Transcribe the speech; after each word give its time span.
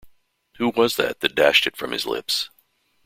Who 0.57 0.69
was 0.69 0.95
that, 0.95 1.19
that 1.19 1.35
dashed 1.35 1.67
it 1.67 1.77
from 1.77 1.91
his 1.91 2.07
lips? 2.07 2.49